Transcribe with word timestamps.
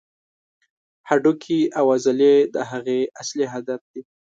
هډوکي 1.09 1.59
او 1.77 1.85
عضلې 1.95 2.35
د 2.55 2.57
هغې 2.71 2.99
اصلي 3.21 3.45
هدف 3.53 3.81
دي. 3.91 4.01